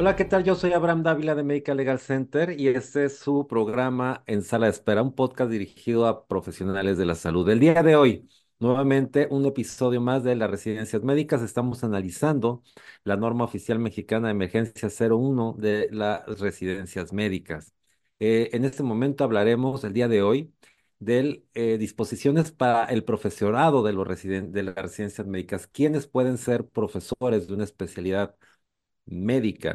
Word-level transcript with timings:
Hola, 0.00 0.14
¿qué 0.14 0.24
tal? 0.24 0.44
Yo 0.44 0.54
soy 0.54 0.72
Abraham 0.72 1.02
Dávila 1.02 1.34
de 1.34 1.42
Medical 1.42 1.76
Legal 1.76 1.98
Center 1.98 2.58
y 2.58 2.68
este 2.68 3.06
es 3.06 3.18
su 3.18 3.48
programa 3.48 4.22
En 4.26 4.42
Sala 4.42 4.66
de 4.66 4.70
Espera, 4.72 5.02
un 5.02 5.12
podcast 5.12 5.50
dirigido 5.50 6.06
a 6.06 6.28
profesionales 6.28 6.96
de 6.98 7.04
la 7.04 7.16
salud. 7.16 7.48
El 7.48 7.58
día 7.58 7.82
de 7.82 7.96
hoy, 7.96 8.28
nuevamente, 8.60 9.26
un 9.28 9.44
episodio 9.44 10.00
más 10.00 10.22
de 10.22 10.36
las 10.36 10.48
residencias 10.50 11.02
médicas. 11.02 11.42
Estamos 11.42 11.82
analizando 11.82 12.62
la 13.02 13.16
norma 13.16 13.42
oficial 13.44 13.80
mexicana 13.80 14.28
de 14.28 14.32
emergencia 14.34 14.88
01 14.88 15.56
de 15.58 15.88
las 15.90 16.24
residencias 16.38 17.12
médicas. 17.12 17.74
Eh, 18.20 18.50
en 18.52 18.64
este 18.64 18.84
momento 18.84 19.24
hablaremos 19.24 19.82
el 19.82 19.92
día 19.94 20.06
de 20.06 20.22
hoy 20.22 20.54
de 21.00 21.44
eh, 21.54 21.76
disposiciones 21.78 22.52
para 22.52 22.84
el 22.84 23.02
profesorado 23.04 23.82
de, 23.82 23.92
los 23.92 24.06
de 24.22 24.62
las 24.62 24.74
residencias 24.76 25.26
médicas. 25.26 25.66
¿Quiénes 25.66 26.06
pueden 26.06 26.38
ser 26.38 26.68
profesores 26.68 27.48
de 27.48 27.54
una 27.54 27.64
especialidad 27.64 28.36
médica? 29.08 29.74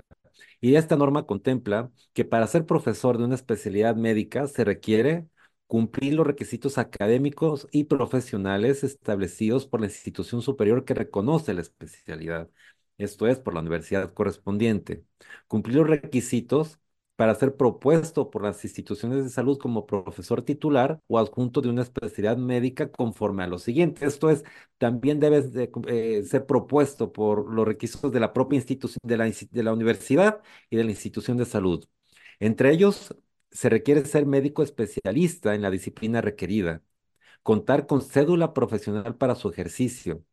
Y 0.61 0.75
esta 0.75 0.95
norma 0.95 1.25
contempla 1.25 1.91
que 2.13 2.25
para 2.25 2.47
ser 2.47 2.65
profesor 2.65 3.17
de 3.17 3.25
una 3.25 3.35
especialidad 3.35 3.95
médica 3.95 4.47
se 4.47 4.63
requiere 4.63 5.27
cumplir 5.67 6.13
los 6.13 6.27
requisitos 6.27 6.77
académicos 6.77 7.67
y 7.71 7.85
profesionales 7.85 8.83
establecidos 8.83 9.67
por 9.67 9.81
la 9.81 9.87
institución 9.87 10.41
superior 10.41 10.85
que 10.85 10.93
reconoce 10.93 11.53
la 11.53 11.61
especialidad, 11.61 12.49
esto 12.97 13.27
es, 13.27 13.39
por 13.39 13.53
la 13.53 13.61
universidad 13.61 14.13
correspondiente. 14.13 15.03
Cumplir 15.47 15.77
los 15.77 15.87
requisitos 15.89 16.79
para 17.15 17.35
ser 17.35 17.55
propuesto 17.55 18.29
por 18.31 18.43
las 18.43 18.63
instituciones 18.63 19.23
de 19.23 19.29
salud 19.29 19.57
como 19.59 19.85
profesor 19.85 20.41
titular 20.41 20.99
o 21.07 21.19
adjunto 21.19 21.61
de 21.61 21.69
una 21.69 21.83
especialidad 21.83 22.37
médica 22.37 22.91
conforme 22.91 23.43
a 23.43 23.47
lo 23.47 23.59
siguiente. 23.59 24.05
Esto 24.05 24.29
es, 24.29 24.43
también 24.77 25.19
debe 25.19 25.41
de, 25.41 25.71
eh, 25.87 26.23
ser 26.23 26.45
propuesto 26.45 27.11
por 27.13 27.51
los 27.53 27.65
requisitos 27.67 28.11
de 28.11 28.19
la 28.19 28.33
propia 28.33 28.57
institución 28.57 28.99
de 29.03 29.17
la, 29.17 29.27
insti- 29.27 29.49
de 29.51 29.63
la 29.63 29.73
universidad 29.73 30.41
y 30.69 30.77
de 30.77 30.83
la 30.83 30.91
institución 30.91 31.37
de 31.37 31.45
salud. 31.45 31.85
Entre 32.39 32.71
ellos, 32.71 33.15
se 33.51 33.69
requiere 33.69 34.05
ser 34.05 34.25
médico 34.25 34.63
especialista 34.63 35.53
en 35.55 35.61
la 35.61 35.69
disciplina 35.71 36.21
requerida, 36.21 36.81
contar 37.43 37.87
con 37.87 38.01
cédula 38.01 38.53
profesional 38.53 39.15
para 39.17 39.35
su 39.35 39.49
ejercicio, 39.49 40.23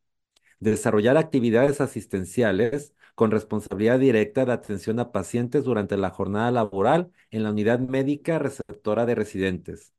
desarrollar 0.60 1.16
actividades 1.16 1.80
asistenciales 1.80 2.94
con 3.20 3.30
responsabilidad 3.30 3.98
directa 4.00 4.44
de 4.46 4.52
atención 4.52 4.98
a 5.00 5.12
pacientes 5.12 5.64
durante 5.64 5.96
la 5.98 6.10
jornada 6.10 6.50
laboral 6.50 7.12
en 7.30 7.42
la 7.44 7.50
unidad 7.50 7.78
médica 7.80 8.38
receptora 8.38 9.06
de 9.06 9.14
residentes 9.14 9.92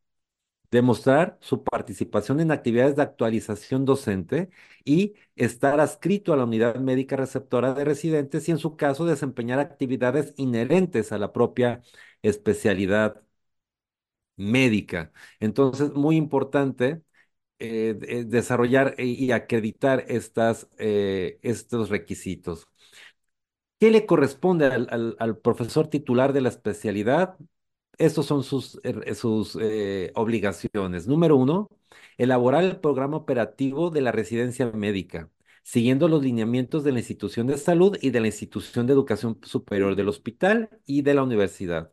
demostrar 0.72 1.38
su 1.42 1.64
participación 1.64 2.40
en 2.40 2.52
actividades 2.52 2.96
de 2.96 3.02
actualización 3.04 3.86
docente 3.86 4.50
y 4.86 5.14
estar 5.36 5.80
adscrito 5.82 6.34
a 6.34 6.38
la 6.38 6.46
unidad 6.46 6.76
médica 6.78 7.16
receptora 7.18 7.74
de 7.74 7.86
residentes 7.86 8.48
y 8.50 8.52
en 8.52 8.58
su 8.58 8.76
caso 8.78 9.06
desempeñar 9.06 9.60
actividades 9.60 10.34
inherentes 10.38 11.12
a 11.12 11.18
la 11.18 11.34
propia 11.34 11.82
especialidad 12.24 13.22
médica. 14.36 15.12
Entonces, 15.40 15.92
muy 15.94 16.16
importante 16.16 17.02
eh, 17.60 17.96
de- 18.00 18.26
desarrollar 18.26 18.96
y 19.00 19.32
acreditar 19.32 20.06
estas, 20.10 20.70
eh, 20.80 21.40
estos 21.44 21.90
requisitos. 21.90 22.68
¿Qué 23.82 23.90
le 23.90 24.06
corresponde 24.06 24.66
al, 24.68 25.38
profesor 25.40 25.88
titular 25.88 26.34
de 26.34 26.42
la 26.42 26.50
especialidad? 26.50 27.36
Estos 27.98 28.28
son 28.28 28.44
sus, 28.44 28.80
eh, 28.84 29.16
sus 29.16 29.58
eh, 29.60 30.12
obligaciones. 30.14 31.08
Número 31.08 31.36
uno, 31.36 31.68
elaborar 32.18 32.64
el 32.64 32.80
programa 32.80 33.18
operativo 33.18 33.90
de 33.90 34.02
la 34.02 34.12
residencia 34.12 34.68
médica, 34.72 35.32
siguiendo 35.64 36.08
los 36.08 36.22
lineamientos 36.22 36.84
de 36.84 36.92
la 36.92 37.00
institución 37.00 37.48
de 37.48 37.58
salud 37.58 37.98
y 38.02 38.12
de 38.12 38.20
la 38.20 38.28
institución 38.28 38.86
de 38.86 38.94
educación 38.94 39.40
superior 39.44 39.96
del 39.96 40.10
hospital 40.10 40.70
y 40.86 41.02
de 41.02 41.16
la 41.16 41.24
universidad 41.24 41.92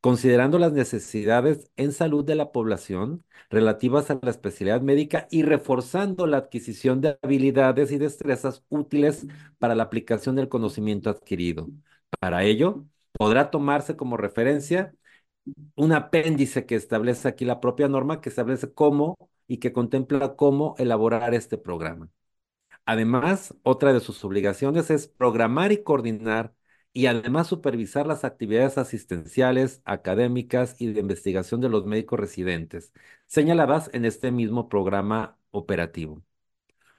considerando 0.00 0.58
las 0.58 0.72
necesidades 0.72 1.70
en 1.76 1.92
salud 1.92 2.24
de 2.24 2.34
la 2.34 2.52
población 2.52 3.24
relativas 3.50 4.10
a 4.10 4.18
la 4.22 4.30
especialidad 4.30 4.80
médica 4.80 5.28
y 5.30 5.42
reforzando 5.42 6.26
la 6.26 6.38
adquisición 6.38 7.00
de 7.00 7.18
habilidades 7.22 7.92
y 7.92 7.98
destrezas 7.98 8.64
útiles 8.68 9.26
para 9.58 9.74
la 9.74 9.84
aplicación 9.84 10.36
del 10.36 10.48
conocimiento 10.48 11.10
adquirido. 11.10 11.68
Para 12.18 12.44
ello, 12.44 12.84
podrá 13.12 13.50
tomarse 13.50 13.96
como 13.96 14.16
referencia 14.16 14.94
un 15.76 15.92
apéndice 15.92 16.66
que 16.66 16.74
establece 16.76 17.28
aquí 17.28 17.44
la 17.44 17.60
propia 17.60 17.88
norma, 17.88 18.20
que 18.20 18.28
establece 18.28 18.72
cómo 18.72 19.16
y 19.46 19.58
que 19.58 19.72
contempla 19.72 20.36
cómo 20.36 20.74
elaborar 20.78 21.34
este 21.34 21.58
programa. 21.58 22.08
Además, 22.86 23.54
otra 23.62 23.92
de 23.92 24.00
sus 24.00 24.24
obligaciones 24.24 24.90
es 24.90 25.08
programar 25.08 25.72
y 25.72 25.82
coordinar 25.82 26.54
y 26.92 27.06
además 27.06 27.46
supervisar 27.46 28.06
las 28.06 28.24
actividades 28.24 28.78
asistenciales, 28.78 29.80
académicas 29.84 30.80
y 30.80 30.92
de 30.92 31.00
investigación 31.00 31.60
de 31.60 31.68
los 31.68 31.86
médicos 31.86 32.18
residentes, 32.20 32.92
señaladas 33.26 33.90
en 33.92 34.04
este 34.04 34.32
mismo 34.32 34.68
programa 34.68 35.38
operativo. 35.50 36.22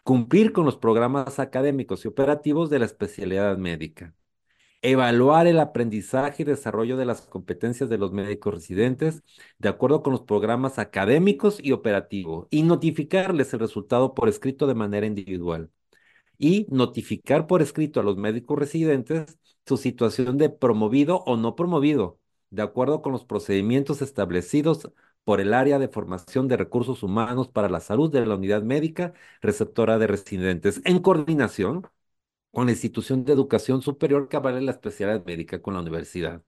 Cumplir 0.04 0.54
con 0.54 0.66
los 0.66 0.78
programas 0.78 1.40
académicos 1.40 2.06
y 2.06 2.08
operativos 2.08 2.70
de 2.70 2.80
la 2.80 2.86
especialidad 2.86 3.58
médica. 3.58 4.16
Evaluar 4.82 5.48
el 5.48 5.60
aprendizaje 5.60 6.44
y 6.44 6.46
desarrollo 6.46 6.98
de 6.98 7.06
las 7.06 7.22
competencias 7.22 7.90
de 7.90 7.98
los 8.00 8.12
médicos 8.12 8.54
residentes 8.56 9.24
de 9.60 9.70
acuerdo 9.70 10.04
con 10.04 10.12
los 10.14 10.22
programas 10.24 10.80
académicos 10.80 11.60
y 11.64 11.72
operativos 11.72 12.48
y 12.50 12.64
notificarles 12.64 13.54
el 13.54 13.60
resultado 13.60 14.16
por 14.16 14.30
escrito 14.30 14.68
de 14.68 14.76
manera 14.76 15.06
individual 15.06 15.72
y 16.42 16.66
notificar 16.72 17.48
por 17.48 17.62
escrito 17.62 18.00
a 18.00 18.04
los 18.04 18.18
médicos 18.18 18.58
residentes 18.60 19.38
su 19.66 19.78
situación 19.78 20.38
de 20.40 20.50
promovido 20.50 21.18
o 21.26 21.38
no 21.38 21.56
promovido, 21.56 22.20
de 22.50 22.64
acuerdo 22.64 23.02
con 23.04 23.12
los 23.14 23.26
procedimientos 23.26 24.02
establecidos 24.02 24.92
por 25.24 25.40
el 25.40 25.54
área 25.54 25.78
de 25.80 25.88
formación 25.88 26.48
de 26.48 26.58
recursos 26.58 27.04
humanos 27.04 27.50
para 27.50 27.70
la 27.70 27.80
salud 27.80 28.12
de 28.12 28.26
la 28.26 28.36
unidad 28.36 28.64
médica 28.64 29.14
receptora 29.42 30.00
de 30.00 30.08
residentes, 30.08 30.82
en 30.86 31.00
coordinación 31.00 31.88
con 32.52 32.66
la 32.68 32.74
institución 32.74 33.26
de 33.26 33.34
educación 33.34 33.82
superior 33.82 34.30
que 34.30 34.38
avale 34.38 34.62
la 34.62 34.72
especialidad 34.72 35.26
médica 35.26 35.62
con 35.62 35.76
la 35.76 35.82
universidad. 35.82 36.44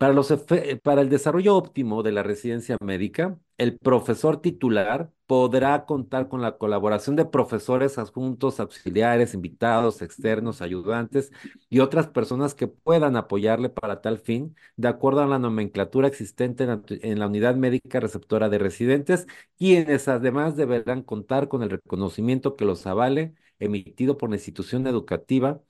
Para 0.00 0.14
los 0.14 0.30
efe- 0.30 0.80
para 0.82 1.02
el 1.02 1.10
desarrollo 1.10 1.54
óptimo 1.56 2.02
de 2.02 2.10
la 2.12 2.22
residencia 2.22 2.78
médica, 2.80 3.38
el 3.58 3.78
profesor 3.78 4.40
titular 4.40 5.12
podrá 5.26 5.84
contar 5.84 6.28
con 6.30 6.40
la 6.40 6.56
colaboración 6.56 7.16
de 7.16 7.26
profesores 7.26 7.98
adjuntos, 7.98 8.60
auxiliares, 8.60 9.34
invitados, 9.34 10.00
externos, 10.00 10.62
ayudantes 10.62 11.32
y 11.68 11.80
otras 11.80 12.08
personas 12.08 12.54
que 12.54 12.66
puedan 12.66 13.14
apoyarle 13.16 13.68
para 13.68 14.00
tal 14.00 14.18
fin, 14.18 14.56
de 14.76 14.88
acuerdo 14.88 15.20
a 15.20 15.26
la 15.26 15.38
nomenclatura 15.38 16.08
existente 16.08 16.64
en 16.64 16.70
la, 16.70 16.82
en 16.88 17.18
la 17.18 17.26
unidad 17.26 17.56
médica 17.56 18.00
receptora 18.00 18.48
de 18.48 18.58
residentes, 18.58 19.26
quienes 19.58 20.08
además 20.08 20.56
deberán 20.56 21.02
contar 21.02 21.48
con 21.48 21.62
el 21.62 21.68
reconocimiento 21.70 22.56
que 22.56 22.64
los 22.64 22.86
avale 22.86 23.34
emitido 23.58 24.16
por 24.16 24.30
la 24.30 24.36
institución 24.36 24.86
educativa 24.86 25.60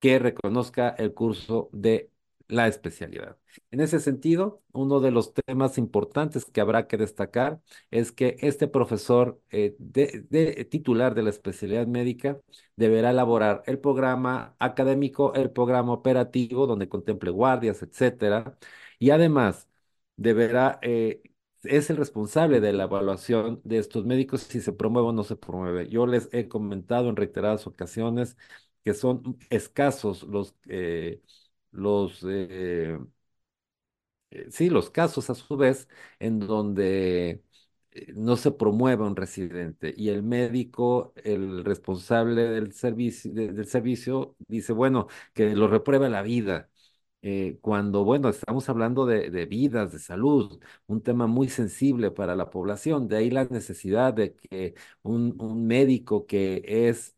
que 0.00 0.18
reconozca 0.18 0.90
el 0.90 1.14
curso 1.14 1.70
de 1.72 2.10
la 2.52 2.68
especialidad. 2.68 3.38
En 3.70 3.80
ese 3.80 3.98
sentido, 4.00 4.62
uno 4.72 5.00
de 5.00 5.10
los 5.10 5.32
temas 5.34 5.78
importantes 5.78 6.44
que 6.44 6.60
habrá 6.60 6.86
que 6.86 6.98
destacar 6.98 7.60
es 7.90 8.12
que 8.12 8.36
este 8.40 8.68
profesor 8.68 9.40
eh, 9.50 9.74
de, 9.78 10.66
titular 10.70 11.14
de 11.14 11.22
la 11.22 11.30
especialidad 11.30 11.86
médica 11.86 12.38
deberá 12.76 13.10
elaborar 13.10 13.62
el 13.66 13.78
programa 13.78 14.54
académico, 14.58 15.32
el 15.34 15.50
programa 15.50 15.92
operativo, 15.92 16.66
donde 16.66 16.88
contemple 16.88 17.30
guardias, 17.30 17.82
etcétera, 17.82 18.58
y 18.98 19.10
además 19.10 19.68
deberá, 20.16 20.78
eh, 20.82 21.22
es 21.62 21.88
el 21.90 21.96
responsable 21.96 22.60
de 22.60 22.72
la 22.72 22.84
evaluación 22.84 23.60
de 23.64 23.78
estos 23.78 24.04
médicos 24.04 24.42
si 24.42 24.60
se 24.60 24.72
promueve 24.72 25.08
o 25.08 25.12
no 25.12 25.24
se 25.24 25.36
promueve. 25.36 25.88
Yo 25.88 26.06
les 26.06 26.28
he 26.32 26.48
comentado 26.48 27.08
en 27.08 27.16
reiteradas 27.16 27.66
ocasiones 27.66 28.36
que 28.84 28.94
son 28.94 29.38
escasos 29.50 30.24
los, 30.24 30.54
eh, 30.68 31.22
los, 31.72 32.24
eh, 32.28 32.98
eh, 34.30 34.46
sí, 34.50 34.70
los 34.70 34.90
casos 34.90 35.30
a 35.30 35.34
su 35.34 35.56
vez 35.56 35.88
en 36.18 36.38
donde 36.40 37.42
eh, 37.92 38.12
no 38.14 38.36
se 38.36 38.50
promueve 38.52 39.04
un 39.04 39.16
residente 39.16 39.92
y 39.96 40.08
el 40.10 40.22
médico, 40.22 41.12
el 41.24 41.64
responsable 41.64 42.42
del 42.44 42.72
servicio, 42.72 43.32
de- 43.32 43.52
del 43.52 43.66
servicio, 43.66 44.36
dice, 44.48 44.72
bueno, 44.72 45.08
que 45.34 45.54
lo 45.54 45.68
repruebe 45.68 46.08
la 46.10 46.22
vida. 46.22 46.68
Cuando, 47.60 48.04
bueno, 48.04 48.28
estamos 48.28 48.68
hablando 48.68 49.06
de, 49.06 49.30
de 49.30 49.46
vidas, 49.46 49.92
de 49.92 49.98
salud, 50.00 50.60
un 50.86 51.02
tema 51.02 51.26
muy 51.26 51.48
sensible 51.48 52.10
para 52.10 52.34
la 52.36 52.50
población, 52.50 53.08
de 53.08 53.16
ahí 53.16 53.30
la 53.30 53.44
necesidad 53.44 54.12
de 54.14 54.34
que 54.36 54.74
un, 55.02 55.36
un 55.40 55.66
médico 55.66 56.26
que 56.26 56.62
es 56.66 57.16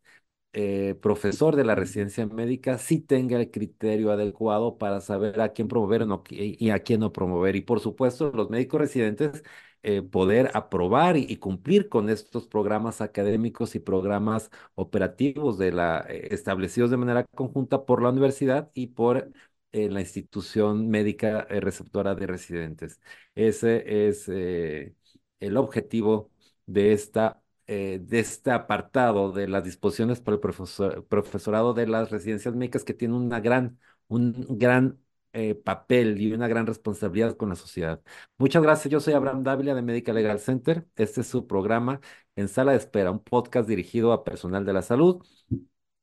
eh, 0.54 0.94
profesor 1.02 1.56
de 1.56 1.64
la 1.64 1.74
residencia 1.74 2.26
médica 2.26 2.78
sí 2.78 3.00
tenga 3.00 3.38
el 3.40 3.50
criterio 3.50 4.12
adecuado 4.12 4.78
para 4.78 5.00
saber 5.00 5.40
a 5.40 5.52
quién 5.52 5.68
promover 5.68 6.06
y 6.30 6.70
a 6.70 6.78
quién 6.80 7.00
no 7.00 7.12
promover. 7.12 7.56
Y 7.56 7.60
por 7.62 7.80
supuesto, 7.80 8.30
los 8.32 8.50
médicos 8.50 8.80
residentes 8.80 9.42
eh, 9.82 10.00
poder 10.00 10.50
aprobar 10.54 11.16
y, 11.18 11.36
cumplir 11.36 11.90
con 11.90 12.08
estos 12.08 12.46
programas 12.46 13.02
académicos 13.02 13.74
y 13.74 13.80
programas 13.80 14.50
operativos 14.76 15.58
de 15.58 15.72
la, 15.72 16.06
eh, 16.08 16.28
establecidos 16.30 16.90
de 16.90 16.96
manera 16.96 17.24
conjunta 17.34 17.84
por 17.84 18.00
la 18.02 18.08
universidad 18.08 18.70
y 18.72 18.88
por 18.88 19.30
eh, 19.72 19.90
la 19.90 20.00
institución 20.00 20.88
médica 20.88 21.44
receptora 21.50 22.14
de 22.14 22.26
residentes. 22.26 23.00
Ese 23.34 24.08
es 24.08 24.28
el 24.28 25.56
objetivo 25.56 26.30
de 26.66 26.92
esta 26.92 27.42
eh, 27.66 27.98
de 28.02 28.18
este 28.20 28.50
apartado 28.50 29.32
de 29.32 29.48
las 29.48 29.64
disposiciones 29.64 30.20
para 30.20 30.34
el 30.36 31.04
profesorado 31.08 31.72
de 31.72 31.86
las 31.86 32.10
residencias 32.10 32.54
médicas 32.54 32.84
que 32.84 32.92
tiene 32.92 33.14
una 33.14 33.40
gran, 33.40 33.78
un 34.06 34.46
gran 34.58 35.00
eh, 35.32 35.54
papel 35.54 36.20
y 36.20 36.32
una 36.34 36.46
gran 36.46 36.66
responsabilidad 36.66 37.36
con 37.38 37.48
la 37.48 37.56
sociedad. 37.56 38.02
Muchas 38.36 38.62
gracias, 38.62 38.92
yo 38.92 39.00
soy 39.00 39.14
Abraham 39.14 39.44
Dávila 39.44 39.74
de 39.74 39.80
Medical 39.80 40.14
Legal 40.14 40.40
Center. 40.40 40.86
Este 40.94 41.22
es 41.22 41.26
su 41.26 41.46
programa 41.46 42.00
en 42.36 42.48
sala 42.48 42.72
de 42.72 42.78
espera, 42.78 43.10
un 43.10 43.22
podcast 43.24 43.66
dirigido 43.66 44.12
a 44.12 44.24
personal 44.24 44.66
de 44.66 44.72
la 44.74 44.82
salud. 44.82 45.24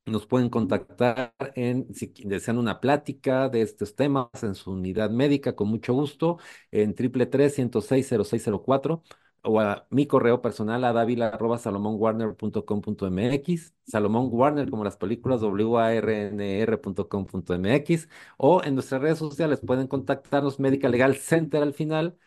Nos 0.08 0.26
pueden 0.26 0.50
contactar 0.50 1.36
en, 1.56 1.94
si 1.94 2.12
desean 2.26 2.58
una 2.58 2.80
plática 2.82 3.50
de 3.50 3.62
estos 3.62 3.96
temas 3.96 4.30
en 4.42 4.56
su 4.56 4.72
unidad 4.72 5.12
médica, 5.12 5.56
con 5.56 5.68
mucho 5.68 5.94
gusto, 5.94 6.40
en 6.72 6.96
333 6.96 7.54
106 7.54 8.10
0604 8.28 9.04
o 9.44 9.60
a 9.60 9.88
mi 9.90 10.06
correo 10.08 10.42
personal 10.42 10.84
a 10.84 10.94
davila@salomonwarner.com.mx, 10.94 13.74
Salomón 13.84 14.30
Warner 14.32 14.70
como 14.70 14.84
las 14.84 14.98
películas 14.98 15.42
warnr.com.mx 15.44 18.08
o 18.38 18.64
en 18.64 18.76
nuestras 18.76 19.02
redes 19.02 19.18
sociales 19.20 19.60
pueden 19.66 19.88
contactarnos 19.88 20.60
Medical 20.60 20.92
Legal 20.92 21.16
Center 21.16 21.64
al 21.64 21.74
final 21.74 22.18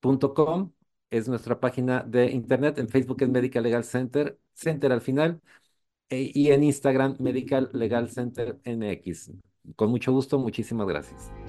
punto 0.00 0.34
com 0.34 0.72
es 1.10 1.28
nuestra 1.28 1.60
página 1.60 2.02
de 2.02 2.30
internet, 2.32 2.78
en 2.78 2.88
Facebook 2.88 3.22
es 3.22 3.28
Medical 3.28 3.62
Legal 3.62 3.84
Center, 3.84 4.38
Center 4.54 4.90
al 4.92 5.00
final 5.00 5.40
e- 6.08 6.30
y 6.34 6.50
en 6.52 6.62
Instagram 6.64 7.16
Medical 7.20 7.70
Legal 7.72 8.08
Center 8.10 8.60
MX. 8.64 9.32
Con 9.76 9.90
mucho 9.90 10.12
gusto, 10.12 10.38
muchísimas 10.38 10.86
gracias. 10.86 11.45